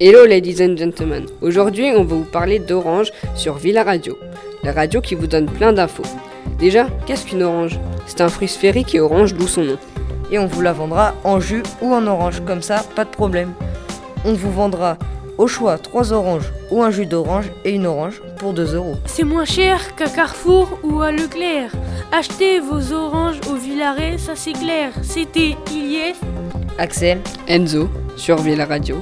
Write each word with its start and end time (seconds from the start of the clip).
Hello 0.00 0.26
ladies 0.26 0.60
and 0.60 0.76
gentlemen, 0.76 1.26
aujourd'hui 1.40 1.92
on 1.94 2.02
va 2.02 2.16
vous 2.16 2.24
parler 2.24 2.58
d'orange 2.58 3.12
sur 3.36 3.54
Villa 3.54 3.84
Radio, 3.84 4.18
la 4.64 4.72
radio 4.72 5.00
qui 5.00 5.14
vous 5.14 5.28
donne 5.28 5.46
plein 5.46 5.72
d'infos. 5.72 6.02
Déjà, 6.58 6.88
qu'est-ce 7.06 7.24
qu'une 7.24 7.44
orange? 7.44 7.78
C'est 8.04 8.20
un 8.20 8.28
fruit 8.28 8.48
sphérique 8.48 8.92
et 8.96 9.00
orange 9.00 9.34
d'où 9.34 9.46
son 9.46 9.62
nom. 9.62 9.78
Et 10.32 10.38
on 10.40 10.46
vous 10.46 10.62
la 10.62 10.72
vendra 10.72 11.14
en 11.22 11.38
jus 11.38 11.62
ou 11.80 11.94
en 11.94 12.08
orange, 12.08 12.42
comme 12.44 12.60
ça, 12.60 12.84
pas 12.96 13.04
de 13.04 13.10
problème. 13.10 13.52
On 14.24 14.32
vous 14.32 14.50
vendra 14.50 14.98
au 15.38 15.46
choix 15.46 15.78
3 15.78 16.12
oranges 16.12 16.52
ou 16.72 16.82
un 16.82 16.90
jus 16.90 17.06
d'orange 17.06 17.52
et 17.64 17.70
une 17.70 17.86
orange 17.86 18.20
pour 18.38 18.52
2 18.52 18.74
euros. 18.74 18.96
C'est 19.06 19.22
moins 19.22 19.44
cher 19.44 19.94
qu'à 19.94 20.08
Carrefour 20.08 20.76
ou 20.82 21.02
à 21.02 21.12
Leclerc. 21.12 21.70
Achetez 22.10 22.58
vos 22.58 22.92
oranges 22.92 23.38
au 23.48 23.54
Villaret, 23.54 24.18
ça 24.18 24.32
c'est 24.34 24.54
clair. 24.54 24.90
C'était 25.02 25.54
Ilyes, 25.70 26.16
Axel, 26.78 27.20
Enzo 27.46 27.88
sur 28.16 28.38
Villa 28.38 28.66
Radio 28.66 28.96